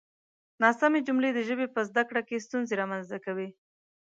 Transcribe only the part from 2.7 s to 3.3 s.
رامنځته